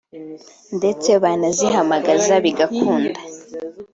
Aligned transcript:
ndetse 0.77 1.09
banazihamagaza 1.23 2.33
bigakunda 2.45 3.19